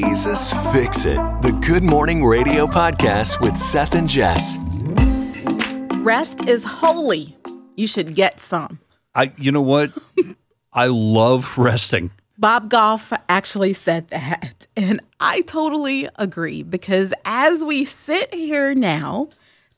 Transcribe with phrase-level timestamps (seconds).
[0.00, 4.56] Jesus Fix It, the Good Morning Radio podcast with Seth and Jess.
[6.04, 7.36] Rest is holy.
[7.74, 8.78] You should get some.
[9.16, 9.90] I, you know what?
[10.72, 12.12] I love resting.
[12.38, 14.68] Bob Goff actually said that.
[14.76, 19.28] And I totally agree because as we sit here now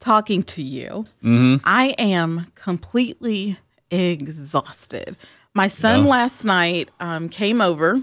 [0.00, 3.56] talking to you, I am completely
[3.90, 5.16] exhausted.
[5.54, 6.10] My son Yeah.
[6.10, 8.02] last night um, came over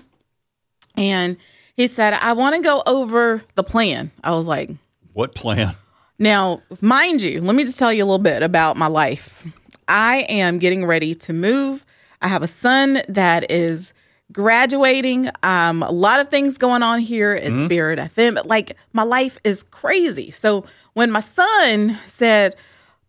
[0.96, 1.38] and
[1.78, 4.12] he said, I want to go over the plan.
[4.24, 4.70] I was like,
[5.14, 5.76] What plan?
[6.20, 9.46] now, mind you, let me just tell you a little bit about my life.
[9.88, 11.86] I am getting ready to move.
[12.22, 13.94] I have a son that is
[14.32, 15.30] graduating.
[15.44, 18.44] Um, a lot of things going on here at Spirit FM.
[18.46, 20.32] Like my life is crazy.
[20.32, 22.56] So when my son said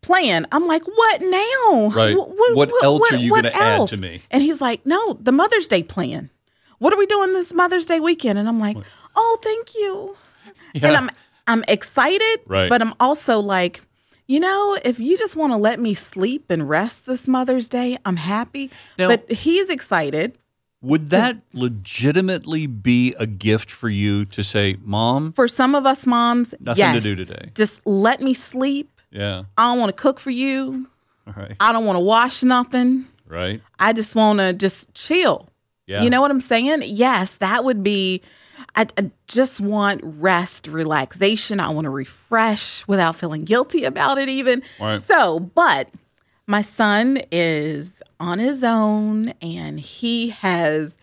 [0.03, 1.89] plan, I'm like, what now?
[1.95, 2.15] Right.
[2.15, 3.49] Wh- What else are you gonna
[3.83, 4.23] add to me?
[4.31, 6.31] And he's like, no, the Mother's Day plan.
[6.79, 8.39] What are we doing this Mother's Day weekend?
[8.39, 8.77] And I'm like,
[9.17, 10.17] oh, thank you
[10.75, 11.11] and I'm
[11.47, 12.69] I'm excited, Right.
[12.69, 13.81] but I'm also like,
[14.27, 17.97] you know, if you just want to let me sleep and rest this Mother's Day,
[18.05, 18.71] I'm happy.
[18.99, 20.37] Now- but he's excited.
[20.81, 25.33] Would that legitimately be a gift for you to say, Mom?
[25.33, 27.51] For some of us moms, Nothing to do today.
[27.55, 28.89] Just let me sleep.
[29.11, 29.45] Yeah.
[29.57, 30.89] I don't want to cook for you.
[31.27, 31.57] All right.
[31.59, 33.07] I don't want to wash nothing.
[33.27, 33.61] Right.
[33.81, 35.48] I just want to just chill.
[35.89, 36.03] Yeah.
[36.03, 36.83] You know what I'm saying?
[36.85, 38.23] Yes, that would be.
[38.77, 41.59] I, I just want rest, relaxation.
[41.59, 44.63] I want to refresh without feeling guilty about it, even.
[44.79, 45.01] Right.
[45.01, 45.91] So, but
[46.47, 50.99] my son is on his own and he has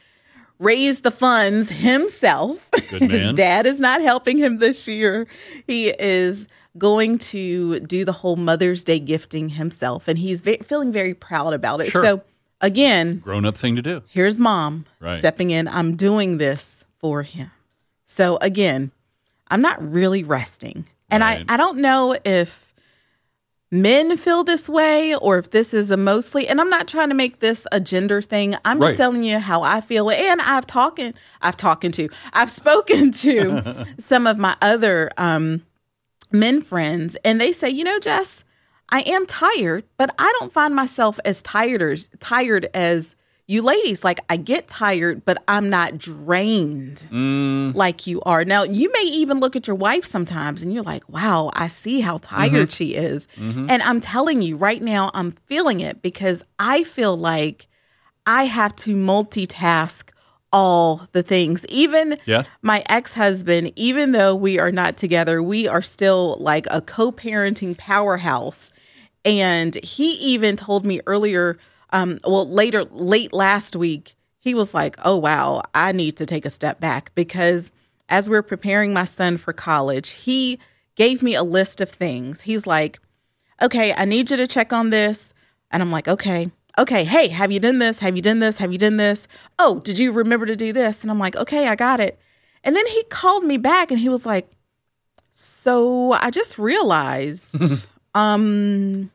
[0.59, 2.69] raised the funds himself.
[2.89, 5.27] Good his dad is not helping him this year.
[5.65, 6.47] He is
[6.77, 11.53] going to do the whole Mother's Day gifting himself, and he's ve- feeling very proud
[11.53, 11.89] about it.
[11.89, 12.03] Sure.
[12.03, 12.21] So,
[12.65, 14.01] again, Grown up thing to do.
[14.07, 15.19] here's mom Right.
[15.19, 15.67] stepping in.
[15.67, 17.51] I'm doing this for him.
[18.05, 18.91] So again,
[19.49, 20.87] I'm not really resting.
[21.09, 21.45] And Right.
[21.47, 22.73] I, I don't know if
[23.71, 27.15] men feel this way or if this is a mostly and I'm not trying to
[27.15, 28.55] make this a gender thing.
[28.63, 28.87] I'm Right.
[28.89, 30.09] just telling you how I feel.
[30.09, 35.63] And I've talking I've talking to I've spoken to some of my other um
[36.31, 38.43] men friends and they say, you know, Jess,
[38.89, 43.15] I am tired, but I don't find myself as tired as tired as
[43.47, 44.03] you ladies.
[44.03, 47.73] Like I get tired, but I'm not drained mm.
[47.75, 48.45] like you are.
[48.45, 52.01] Now, you may even look at your wife sometimes and you're like, wow, I see
[52.01, 52.69] how tired mm-hmm.
[52.69, 53.27] she is.
[53.37, 53.67] Mm-hmm.
[53.69, 57.67] And I'm telling you right now, I'm feeling it because I feel like
[58.25, 60.09] I have to multitask
[60.51, 61.65] all the things.
[61.67, 62.43] Even Yeah.
[62.61, 67.11] my ex husband, even though we are not together, we are still like a co
[67.11, 68.69] parenting powerhouse.
[69.25, 71.57] And he even told me earlier,
[71.91, 76.45] um, well, later, late last week, he was like, oh, wow, I need to take
[76.45, 77.71] a step back because
[78.07, 80.59] as we're preparing my son for college, he
[80.95, 82.41] gave me a list of things.
[82.41, 82.99] He's like,
[83.61, 85.33] okay, I need you to check on this.
[85.71, 87.99] And I'm like, okay, okay, hey, have you done this?
[87.99, 88.57] Have you done this?
[88.57, 89.27] Have you done this?
[89.57, 91.01] Oh, did you remember to do this?
[91.01, 92.19] And I'm like, okay, I got it.
[92.63, 94.49] And then he called me back and he was like,
[95.31, 99.11] so I just realized, um,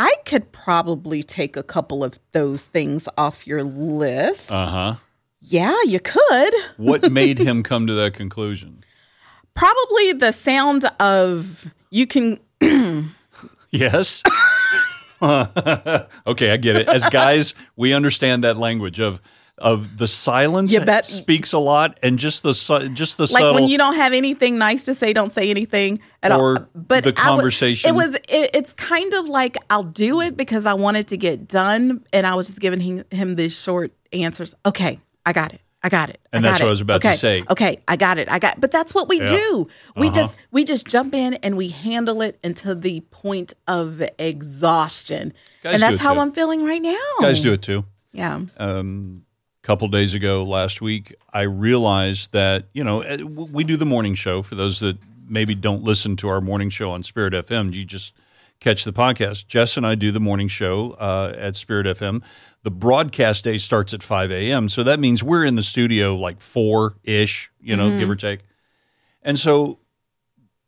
[0.00, 4.52] I could probably take a couple of those things off your list.
[4.52, 4.94] Uh huh.
[5.40, 6.54] yeah, you could.
[6.76, 8.84] What made him come to that conclusion?
[9.54, 12.38] Probably the sound of you can
[13.70, 14.22] Yes.
[15.20, 16.86] okay, I get it.
[16.86, 19.20] As guys, we understand that language of
[19.58, 21.06] of the silence You bet.
[21.06, 23.54] speaks a lot, and just the su- just the like subtle.
[23.54, 26.66] when you don't have anything nice to say, don't say anything at Or all.
[26.74, 27.88] But the I would- conversation.
[27.90, 28.14] it was.
[28.14, 32.26] It, it's kind of like I'll do it because I wanted to get done, and
[32.26, 34.54] I was just giving him, him these short answers.
[34.64, 35.60] Okay, I got it.
[35.80, 36.20] I got it.
[36.32, 37.16] And I that's got what I was about to okay.
[37.16, 37.44] say.
[37.48, 38.28] Okay, I got it.
[38.28, 38.60] I got.
[38.60, 39.26] But that's what we Yeah.
[39.28, 39.68] do.
[39.94, 40.14] We Uh-huh.
[40.16, 45.32] just we just jump in and we handle it until the point of exhaustion.
[45.62, 46.20] Guys and that's how too.
[46.20, 46.96] I'm feeling right now.
[47.20, 47.84] guys do it too.
[48.12, 48.40] Yeah.
[48.56, 49.22] um,
[49.68, 54.14] couple days ago last week, I realized that you know eh, we do the morning
[54.14, 54.40] show.
[54.40, 54.96] For those that
[55.28, 58.14] maybe don't listen to our morning show on Spirit FM, you just
[58.60, 59.46] catch the podcast.
[59.46, 62.24] Jess and I do the morning show uh, at Spirit FM.
[62.62, 66.40] The broadcast day starts at five a.m., so that means we're in the studio like
[66.40, 68.40] four ish, you know, give or take.
[69.20, 69.80] And so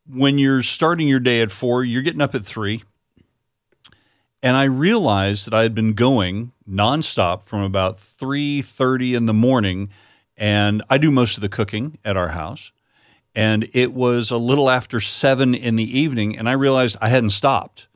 [0.06, 2.82] when you're starting your day at four, you're getting up at three.
[4.42, 9.90] And I realized that I had been going nonstop from about 3:30 in the morning
[10.36, 12.72] and I do most of the cooking at our house.
[13.34, 17.30] And it was a little after 7 in the evening and I realized I hadn't
[17.30, 17.86] stopped.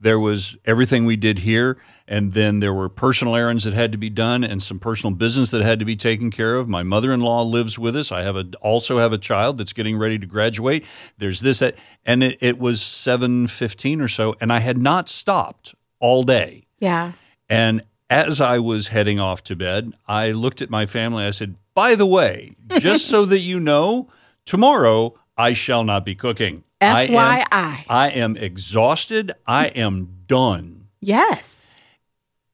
[0.00, 1.78] There was everything we did here,
[2.08, 5.52] and then there were personal errands that had to be done, and some personal business
[5.52, 6.68] that had to be taken care of.
[6.68, 8.10] My mother-in-law lives with us.
[8.10, 10.84] I have a also have a child that's getting ready to graduate.
[11.18, 15.08] There's this, that, and it, it was seven fifteen or so, and I had not
[15.08, 16.66] stopped all day.
[16.80, 17.12] Yeah.
[17.48, 21.24] And as I was heading off to bed, I looked at my family.
[21.24, 24.10] I said, "By the way, just so that you know,
[24.44, 27.10] tomorrow I shall not be cooking." I am-
[27.46, 27.84] FYI.
[27.88, 29.32] I am exhausted.
[29.46, 30.88] I am done.
[31.00, 31.64] Yes.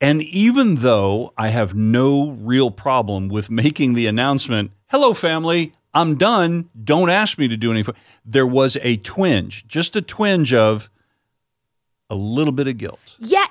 [0.00, 6.16] And even though I have no real problem with making the announcement, hello, family, I'm
[6.16, 6.68] done.
[6.84, 7.94] Don't ask me to do anything.
[8.24, 10.88] There was a twinge, just a twinge of
[12.10, 13.16] a little bit of guilt.
[13.18, 13.44] Yeah.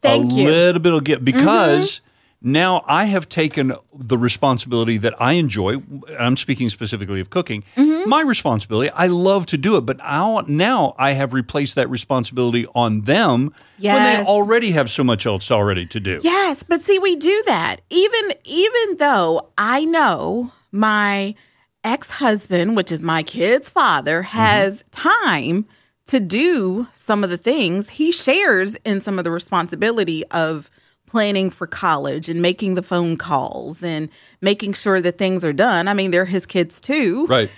[0.00, 0.42] Thank a you.
[0.42, 0.46] Mm-hmm.
[0.46, 2.00] little bit of guilt because
[2.40, 5.76] now I have taken the responsibility that I enjoy.
[6.18, 7.62] I'm speaking specifically of cooking.
[7.76, 8.08] Mm-hmm.
[8.08, 12.66] My responsibility, I love to do it, but now, now I have replaced that responsibility
[12.74, 13.94] on them yes.
[13.94, 16.18] when they already have so much else already to do.
[16.22, 17.80] Yes, but see, we do that.
[17.90, 21.36] Even even though I know my
[21.84, 25.66] ex-husband, which is my kid's father, has time
[26.06, 30.70] to do some of the things, he shares in some of the responsibility of
[31.06, 34.08] planning for college and making the phone calls and
[34.40, 35.86] making sure that things are done.
[35.88, 37.26] I mean, they're his kids too.
[37.26, 37.50] Right.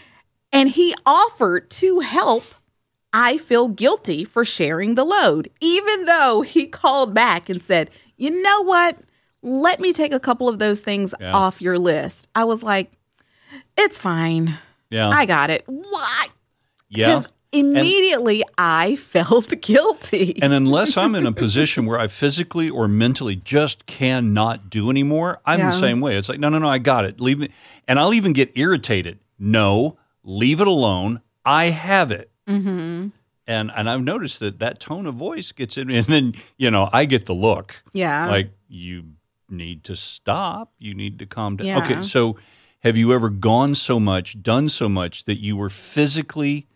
[0.53, 2.43] And he offered to help.
[3.13, 8.43] I feel guilty for sharing the load, even though he called back and said, you
[8.43, 8.99] know what?
[9.41, 11.33] Let me take a couple of those things Yeah.
[11.33, 12.29] off your list.
[12.35, 12.91] I was like,
[13.79, 14.59] it's fine.
[14.91, 15.09] Yeah.
[15.11, 15.63] I got it.
[15.67, 16.27] Why?
[16.89, 17.23] yeah.
[17.55, 20.41] Immediately I felt guilty.
[20.43, 25.41] And unless I'm in a position where I physically or mentally just cannot do anymore,
[25.47, 25.71] I'm Yeah.
[25.71, 26.17] the same way.
[26.17, 27.21] It's like, no, no, no, I got it.
[27.21, 27.49] Leave me.
[27.89, 29.19] And I'll even get irritated.
[29.39, 31.21] No, leave it alone.
[31.45, 32.31] I have it.
[32.49, 33.09] mm-hmm.
[33.47, 35.97] And and I've noticed that that tone of voice gets in me.
[35.99, 38.27] And then, you know, I get the look Yeah.
[38.27, 39.05] like, you
[39.51, 40.73] need to stop.
[40.79, 41.67] You need to calm down.
[41.67, 41.85] Yeah.
[41.85, 42.01] Okay.
[42.03, 42.39] So
[42.81, 46.67] have you ever gone so much, done so much that you were physically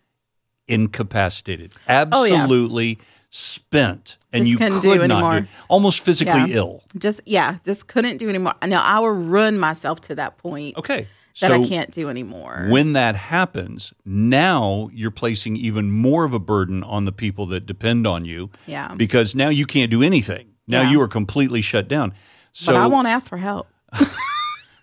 [0.69, 1.75] incapacitated?
[1.89, 2.35] Oh, yeah.
[2.43, 2.99] Absolutely
[3.31, 4.17] spent.
[4.33, 5.41] And Just you couldn't could do not anymore.
[5.41, 6.57] do almost physically Yeah.
[6.59, 6.83] ill.
[6.99, 8.55] just, yeah, just couldn't do anymore.
[8.67, 11.07] Now I will run myself to that point Okay.
[11.41, 12.67] that so I can't do anymore.
[12.71, 17.67] when that happens, now you're placing even more of a burden on the people that
[17.67, 18.51] depend on you.
[18.67, 18.95] Yeah.
[18.97, 20.49] Because now you can't do anything.
[20.67, 20.91] Now Yeah.
[20.93, 22.13] you are completely shut down.
[22.53, 23.67] So but I won't ask for help.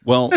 [0.08, 0.32] Well,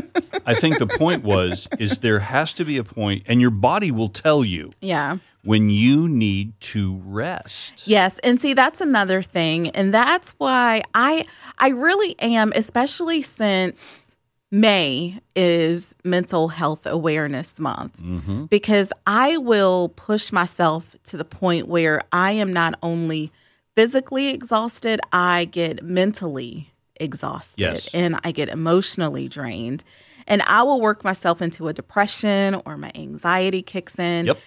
[0.46, 3.90] I think the point was is there has to be a point, and your body
[3.90, 5.18] will tell you Yeah.
[5.48, 7.88] When you need to rest.
[7.88, 11.24] Yes, and see that's another thing, and that's why I
[11.58, 14.14] I really am, especially since
[14.50, 18.44] May is Mental Health Awareness Month, mm-hmm.
[18.44, 23.32] because I will push myself to the point where I am not only
[23.74, 27.94] physically exhausted, I get mentally exhausted, Yes.
[27.94, 29.82] and I get emotionally drained,
[30.26, 34.26] and I will work myself into a depression or my anxiety kicks in.
[34.26, 34.38] Yep.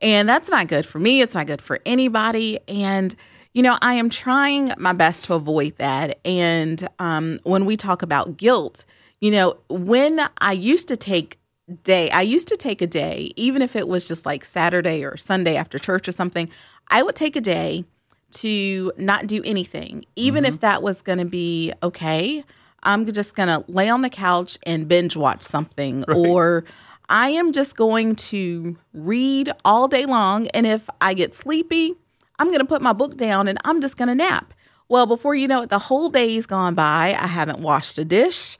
[0.00, 1.20] And that's not good for me.
[1.22, 2.58] It's not good for anybody.
[2.68, 3.14] And,
[3.54, 6.18] you know, I am trying my best to avoid that.
[6.24, 8.84] And um, when we talk about guilt,
[9.20, 11.38] you know, when I used to take
[11.82, 15.16] day, I used to take a day, even if it was just like Saturday or
[15.16, 16.50] Sunday after church or something,
[16.88, 17.84] I would take a day
[18.32, 22.44] to not do anything, even if that was going to be okay.
[22.82, 26.64] I'm just going to lay on the couch and binge watch something or
[27.08, 30.48] I am just going to read all day long.
[30.48, 31.94] And if I get sleepy,
[32.38, 34.52] I'm going to put my book down and I'm just going to nap.
[34.88, 37.16] Well, before you know it, the whole day's gone by.
[37.18, 38.56] I haven't washed a dish,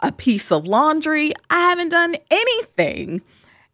[0.00, 1.32] a piece of laundry.
[1.50, 3.22] I haven't done anything.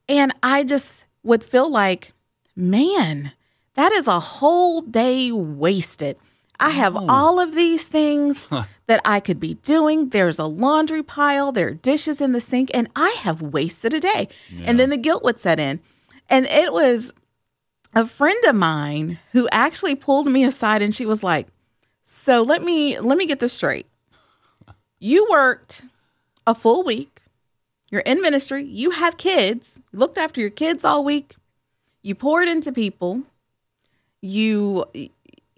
[0.09, 2.13] And I just would feel like,
[2.55, 3.33] man,
[3.75, 6.17] that is a whole day wasted.
[6.61, 7.07] I have oh.
[7.09, 8.47] all of these things
[8.87, 10.11] that I could be doing.
[10.11, 14.01] There's a laundry pile, there are dishes in the sink, and I have wasted a
[14.01, 14.29] day.
[14.65, 15.81] And then the guilt would set in.
[16.29, 17.13] And it was
[17.95, 21.47] a friend of mine who actually pulled me aside and she was like,
[22.03, 23.87] "So let me let me get this straight.
[24.99, 25.83] You worked
[26.47, 27.23] a full week.
[27.91, 31.37] You're in ministry, you have kids, you looked after your kids all week.
[32.03, 33.23] You poured into people.
[34.21, 34.85] You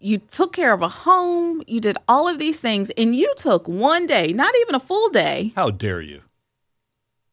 [0.06, 3.66] you took care of a home, you did all of these things and you took
[3.66, 6.22] one day, not even a full day, How dare you?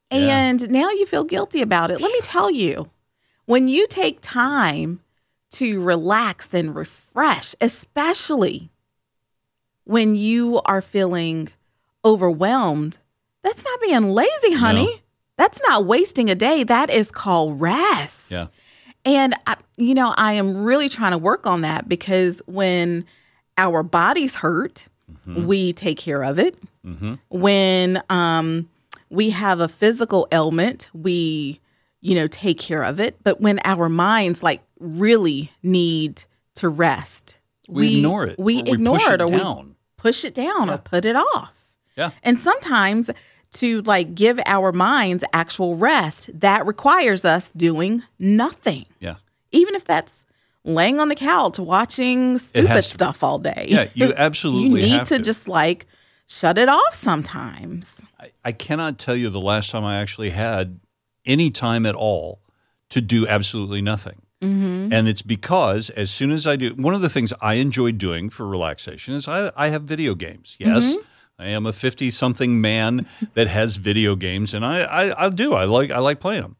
[0.09, 0.19] Yeah.
[0.19, 2.01] and now you feel guilty about it.
[2.01, 2.89] Let me tell you,
[3.45, 5.01] when you take time
[5.51, 8.71] to relax and refresh, especially
[9.83, 11.49] when you are feeling
[12.03, 12.97] overwhelmed,
[13.43, 14.85] that's not being lazy, honey.
[14.85, 14.93] No.
[15.37, 16.63] That's not wasting a day.
[16.63, 18.31] That is called rest.
[18.31, 18.47] Yeah.
[19.05, 23.05] And I, you know, I am really trying to work on that because when
[23.57, 24.87] our bodies hurt,
[25.27, 25.45] Mm-hmm.
[25.45, 26.57] we take care of it.
[27.29, 28.67] When um,
[29.09, 31.59] we have a physical ailment, we,
[32.01, 33.17] you know, take care of it.
[33.23, 36.23] But when our minds like really need
[36.55, 37.35] to rest,
[37.69, 39.67] We ignore it, We we ignore push it, or down.
[39.67, 41.75] we push it down or put it off.
[41.95, 42.11] Yeah.
[42.23, 43.09] And sometimes
[43.53, 48.85] to like give our minds actual rest, that requires us doing nothing.
[48.99, 49.15] Yeah.
[49.51, 50.25] Even if that's
[50.63, 53.67] laying on the couch watching stupid to- stuff all day.
[53.69, 55.23] Yeah, you absolutely you need to, to.
[55.23, 55.85] just like
[56.27, 57.99] shut it off sometimes.
[58.19, 60.79] I, I cannot tell you the last time I actually had
[61.25, 62.41] any time at all
[62.89, 64.21] to do absolutely nothing.
[64.41, 64.91] Mm-hmm.
[64.91, 68.29] And it's because as soon as I do, one of the things I enjoy doing
[68.29, 70.57] for relaxation is I, I have video games.
[70.59, 71.01] Yes, Mm-hmm.
[71.43, 75.53] I am a fifty-something man that has video games, and I, I, I do.
[75.53, 76.55] I like I like playing them.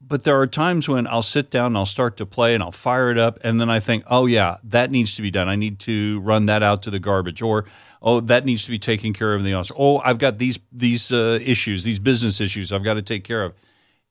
[0.00, 2.72] But there are times when I'll sit down and I'll start to play and I'll
[2.72, 5.48] fire it up, and then I think, oh yeah, that needs to be done.
[5.48, 7.64] I need to run that out to the garbage, or
[8.00, 9.72] oh that needs to be taken care of in the office.
[9.76, 13.44] Oh, I've got these these uh, issues, these business issues I've got to take care
[13.44, 13.52] of,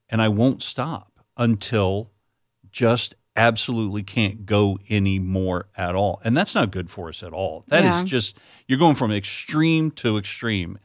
[0.09, 2.11] and I won't stop until
[2.71, 6.21] just absolutely can't go anymore at all.
[6.23, 7.63] And that's not good for us at all.
[7.67, 8.03] That is Yeah.
[8.03, 8.37] just
[8.67, 10.79] you're going from extreme to extreme.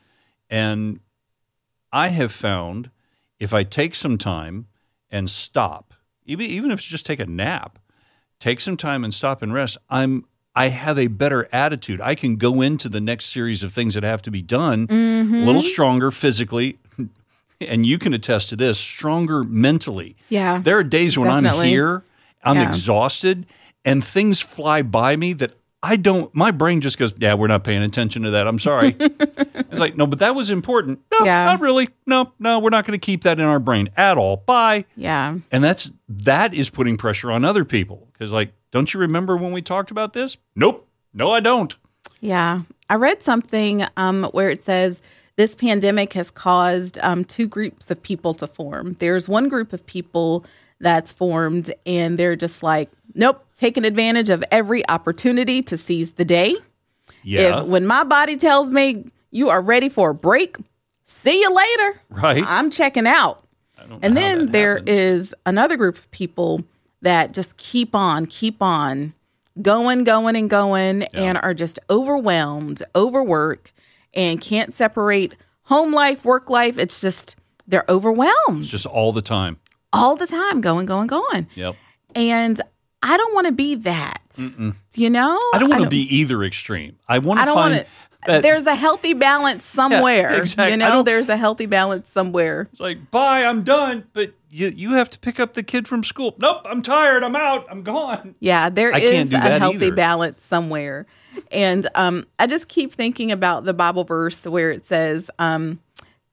[0.48, 1.00] And
[1.92, 2.90] I have found
[3.38, 4.66] if I take some time
[5.10, 5.94] and stop,
[6.26, 7.78] even even if it's just take a nap,
[8.38, 12.00] take some time and stop and rest, I'm I have a better attitude.
[12.00, 15.34] I can go into the next series of things that have to be done mm-hmm.
[15.34, 16.78] a little stronger physically.
[17.62, 20.16] And you can attest to this, stronger mentally.
[20.30, 22.04] Yeah, There are days when I'm here,
[22.44, 22.68] I'm Yeah.
[22.68, 23.46] exhausted,
[23.84, 26.34] and things fly by me that I don't.
[26.34, 28.46] My brain just goes, "Yeah, we're not paying attention to that.
[28.46, 31.00] I'm sorry." it's like, no, but that was important.
[31.10, 31.46] No, Yeah.
[31.46, 31.88] not really.
[32.06, 34.36] No, no, we're not going to keep that in our brain at all.
[34.38, 34.84] Bye.
[34.96, 35.36] Yeah.
[35.50, 39.52] And that's that is putting pressure on other people because, like, don't you remember when
[39.52, 40.36] we talked about this?
[40.54, 40.86] Nope.
[41.14, 41.74] No, I don't.
[42.20, 42.62] Yeah.
[42.90, 45.02] I read something um, where it says
[45.36, 48.96] this pandemic has caused um, two groups of people to form.
[48.98, 50.44] There's one group of people
[50.80, 56.24] that's formed, and they're just like, nope, taking advantage of every opportunity to seize the
[56.24, 56.56] day.
[57.22, 57.60] Yeah.
[57.60, 60.56] If when my body tells me you are ready for a break,
[61.04, 62.00] see you later.
[62.08, 62.42] Right.
[62.46, 63.44] I'm checking out.
[64.02, 64.90] And then there happens.
[64.90, 66.62] is another group of people
[67.02, 69.14] that just keep on, keep on
[69.60, 73.72] going, going, and going, and are just overwhelmed, overwork,
[74.14, 76.78] and can't separate home life, work life.
[76.78, 79.58] It's just they're overwhelmed just all the time.
[79.92, 81.46] All the time, going, going, going.
[81.54, 81.76] Yep.
[82.14, 82.60] And
[83.02, 84.38] I don't want to be that.
[84.94, 85.38] You know?
[85.54, 86.98] I don't want to be either extreme.
[87.08, 87.86] I want to find want to.
[88.26, 90.36] that There's a healthy balance somewhere.
[90.38, 90.72] exactly.
[90.72, 92.68] You know, there's a healthy balance somewhere.
[92.72, 94.04] It's like, bye, I'm done.
[94.12, 96.34] But you you have to pick up the kid from school.
[96.38, 97.22] Nope, I'm tired.
[97.22, 97.66] I'm out.
[97.70, 98.34] I'm gone.
[98.40, 99.94] Yeah, there I is a healthy either.
[99.94, 101.06] balance somewhere.
[101.52, 105.78] And um, I just keep thinking about the Bible verse where it says, um,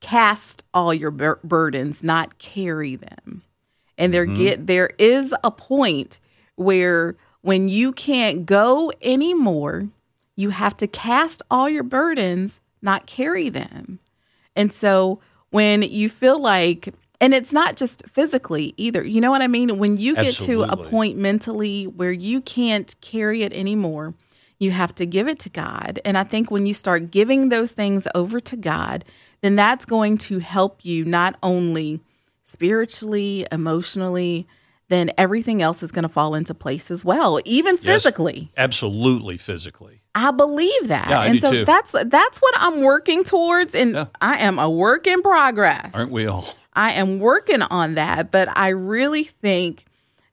[0.01, 3.43] cast all your bur- burdens, not carry them.
[3.97, 4.43] And there Mm-hmm.
[4.43, 6.19] get there is a point
[6.55, 9.89] where when you can't go anymore,
[10.35, 13.99] you have to cast all your burdens, not carry them.
[14.55, 19.41] And so when you feel like, and it's not just physically either, you know what
[19.41, 19.79] I mean?
[19.79, 24.13] When you get to a point mentally where you can't carry it anymore,
[24.59, 25.99] you have to give it to God.
[26.05, 29.05] And I think when you start giving those things over to God,
[29.41, 31.99] then that's going to help you not only
[32.43, 34.47] spiritually, emotionally,
[34.89, 37.83] then everything else is going to fall into place as well, even Yes.
[37.83, 38.49] physically.
[38.57, 40.01] Absolutely physically.
[40.15, 41.07] I believe that.
[41.09, 41.65] Yeah, I and do so too.
[41.65, 44.05] that's that's what I'm working towards and Yeah.
[44.21, 45.91] I am a work in progress.
[45.93, 46.47] Aren't we all?
[46.73, 49.85] I am working on that, but I really think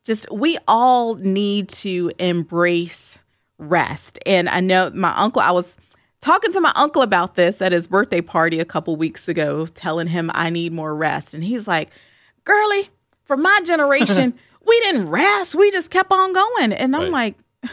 [0.04, 3.18] just we all need to embrace
[3.58, 4.18] rest.
[4.24, 5.76] And I know my uncle, I was
[6.24, 10.06] talking to my uncle about this at his birthday party a couple weeks ago, telling
[10.06, 11.34] him I need more rest.
[11.34, 11.90] And he's like,
[12.44, 12.88] Girlie,
[13.24, 14.32] for my generation,
[14.66, 15.54] we didn't rest.
[15.54, 16.72] We just kept on going.
[16.72, 17.12] And I'm Right.
[17.12, 17.70] like,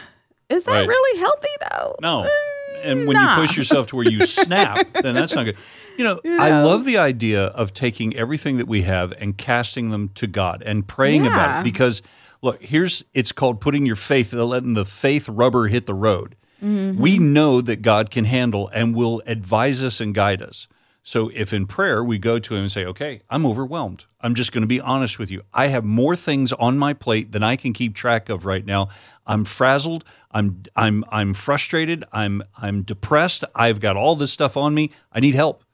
[0.50, 0.86] is that Right.
[0.88, 1.96] really healthy though?
[2.02, 2.22] No.
[2.28, 3.36] Mm, And when nah.
[3.40, 5.56] you push yourself to where you snap, then that's not good.
[5.96, 6.66] You know, I know?
[6.66, 10.86] love the idea of taking everything that we have and casting them to God and
[10.86, 12.02] praying about it because
[12.42, 16.34] look, here's it's called putting your faith, letting the faith rubber hit the road.
[16.62, 17.00] Mm-hmm.
[17.00, 20.68] We know that God can handle and will advise us and guide us.
[21.04, 24.04] So if in prayer we go to him and say, "Okay, I'm overwhelmed.
[24.20, 25.42] I'm just going to be honest with you.
[25.52, 28.88] I have more things on my plate than I can keep track of right now.
[29.26, 30.04] I'm frazzled.
[30.30, 32.04] I'm I'm I'm frustrated.
[32.12, 33.42] I'm I'm depressed.
[33.56, 34.92] I've got all this stuff on me.
[35.12, 35.64] I need help.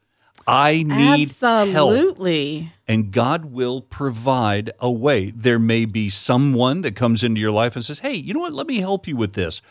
[0.47, 2.71] I need help." Absolutely.
[2.87, 5.29] and God will provide a way.
[5.29, 8.53] There may be someone that comes into your life and says, "Hey, you know what?
[8.53, 9.61] Let me help you with this."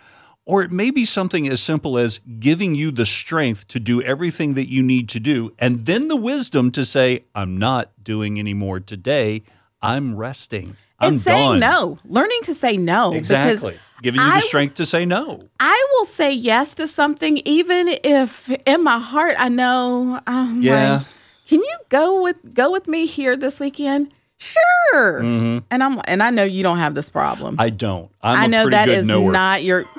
[0.49, 4.55] Or it may be something as simple as giving you the strength to do everything
[4.55, 8.55] that you need to do, and then the wisdom to say, I'm not doing any
[8.55, 9.43] more today.
[9.83, 10.75] I'm resting.
[10.99, 11.61] I'm and saying done.
[11.61, 13.13] no, learning to say no.
[13.13, 13.77] Exactly.
[14.01, 15.51] Giving you the strength to say no.
[15.61, 20.19] I will say yes to something, even if in my heart I know.
[20.27, 20.97] I'm Yeah.
[20.97, 21.07] like,
[21.47, 24.15] can you go with go with me here this weekend?
[24.39, 25.19] Sure.
[25.21, 27.55] And I'm and I know you don't have this problem.
[27.57, 27.61] Mm-hmm.
[27.61, 28.11] I don't.
[28.23, 29.85] I'm I know that is not your.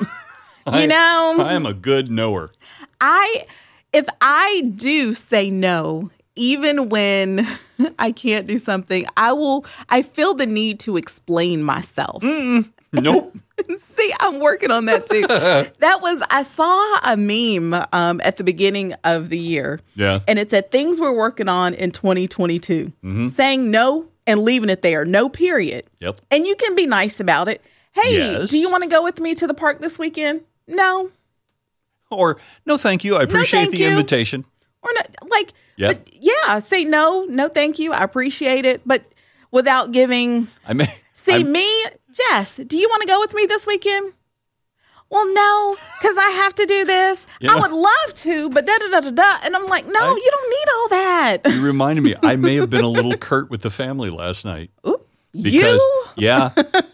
[0.66, 2.52] I- you know, I am a good knower.
[3.02, 3.46] I
[3.94, 7.48] if I do say no, even when
[8.00, 9.66] I can't do something, I will.
[9.90, 12.24] I feel the need to explain myself.
[12.92, 13.38] Nope.
[13.78, 15.22] See, I'm working on that too.
[15.28, 20.22] that was I saw a meme um, at the beginning of the year, Yeah.
[20.28, 23.28] and it said things we're working on in 2022, Mm-hmm.
[23.28, 25.84] saying no and leaving it there, no period.
[26.00, 26.20] Yep.
[26.32, 27.62] And you can be nice about it.
[27.92, 28.50] Hey, Yes.
[28.50, 30.42] do you want to go with me to the park this weekend?
[30.70, 31.12] No,
[32.12, 33.16] Or no, thank you.
[33.16, 33.88] I appreciate thank the you.
[33.90, 34.46] invitation.
[34.82, 35.08] or not.
[35.30, 35.90] Like, Yeah.
[35.90, 37.92] but yeah, say no, no, thank you.
[37.94, 39.04] I appreciate it, but
[39.52, 40.48] without giving.
[40.66, 40.88] I may.
[41.14, 41.68] See I'm- me,
[42.14, 42.56] Jess.
[42.66, 44.14] Do you want to go with me this weekend?
[45.12, 47.26] Well, no, because I have to do this.
[47.42, 47.54] Yeah.
[47.56, 49.38] I would love to, but da da da da da.
[49.44, 51.38] And I'm like, no, you don't need all that.
[51.52, 52.16] You reminded me.
[52.22, 54.70] I may have been a little curt with the family last night.
[54.88, 56.04] Oop, Because you?
[56.18, 56.50] yeah,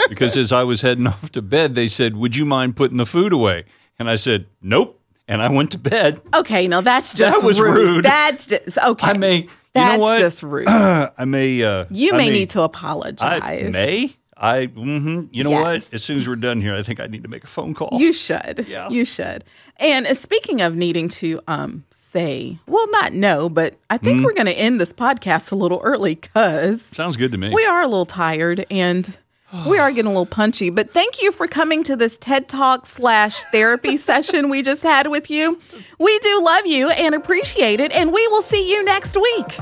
[0.10, 3.06] because as I was heading off to bed, they said, "Would you mind putting the
[3.06, 3.66] food away?"
[3.98, 6.22] And I said, "Nope." And I went to bed.
[6.36, 8.06] Okay, no, that's just that was rude.
[8.06, 9.08] That's just okay.
[9.08, 9.38] I may.
[9.38, 10.20] You That's know what?
[10.20, 10.68] just rude.
[10.70, 11.64] I may.
[11.64, 13.42] Uh, You I may need to apologize.
[13.44, 14.16] I may.
[14.38, 14.66] I.
[14.66, 15.64] hmm You know Yes.
[15.64, 15.94] what?
[15.94, 17.90] As soon as we're done here, I think I need to make a phone call.
[17.94, 18.66] You should.
[18.68, 18.90] Yeah.
[18.90, 19.44] You should.
[19.78, 24.26] And uh, speaking of needing to um say, well, not no, but I think Mm-hmm.
[24.26, 27.52] we're going to end this podcast a little early because Sounds good to me.
[27.54, 29.18] we are a little tired and
[29.66, 30.70] we are getting a little punchy.
[30.70, 35.08] But thank you for coming to this TED Talk slash therapy session we just had
[35.08, 35.60] with you.
[35.98, 39.58] We do love you and appreciate it, and we will see you next week.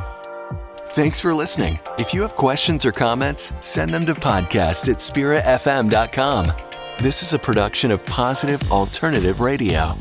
[0.93, 1.79] Thanks for listening.
[1.97, 6.51] If you have questions or comments, send them to podcast at spiritfm.com.
[7.01, 9.95] This is a production of Positive Alternative Radio.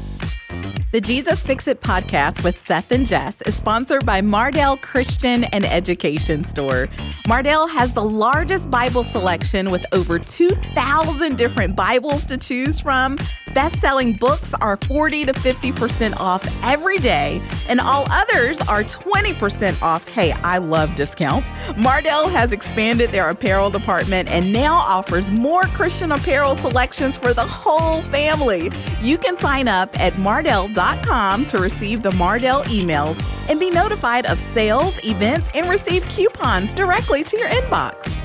[0.92, 5.64] The Jesus Fix It podcast with Seth and Jess is sponsored by Mardel Christian and
[5.64, 6.88] Education Store.
[7.26, 13.16] Mardel has the largest Bible selection with over 2,000 different Bibles to choose from.
[13.54, 19.82] Best selling books are 40 to 50% off every day, and all others are 20%
[19.82, 20.08] off.
[20.08, 21.50] Hey, I love discounts.
[21.76, 27.44] Mardel has expanded their apparel department and now offers more Christian apparel selections for the
[27.44, 28.70] whole family.
[29.02, 34.40] You can sign up at mardel.com to receive the Mardel emails and be notified of
[34.40, 38.22] sales, events, and receive coupons directly to your inbox.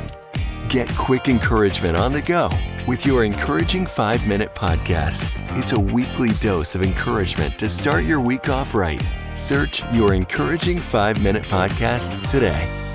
[0.70, 2.50] Get quick encouragement on the go
[2.88, 5.38] with your Encouraging 5 Minute Podcast.
[5.58, 9.02] It's a weekly dose of encouragement to start your week off right.
[9.36, 12.87] Search your Encouraging 5 Minute Podcast today.